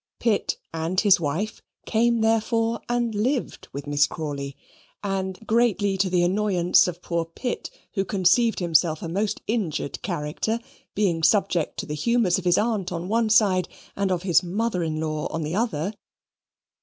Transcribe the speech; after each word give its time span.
Pitt 0.19 0.57
and 0.73 0.99
his 0.99 1.19
wife 1.19 1.61
came 1.85 2.21
therefore 2.21 2.81
and 2.89 3.13
lived 3.13 3.67
with 3.71 3.85
Miss 3.85 4.07
Crawley: 4.07 4.57
and 5.03 5.37
(greatly 5.45 5.95
to 5.97 6.09
the 6.09 6.23
annoyance 6.23 6.87
of 6.87 7.03
poor 7.03 7.23
Pitt, 7.23 7.69
who 7.93 8.03
conceived 8.03 8.57
himself 8.57 9.03
a 9.03 9.07
most 9.07 9.43
injured 9.45 10.01
character 10.01 10.59
being 10.95 11.21
subject 11.21 11.77
to 11.77 11.85
the 11.85 11.93
humours 11.93 12.39
of 12.39 12.45
his 12.45 12.57
aunt 12.57 12.91
on 12.91 13.09
one 13.09 13.29
side, 13.29 13.67
and 13.95 14.11
of 14.11 14.23
his 14.23 14.41
mother 14.41 14.81
in 14.81 14.99
law 14.99 15.27
on 15.29 15.43
the 15.43 15.53
other). 15.53 15.93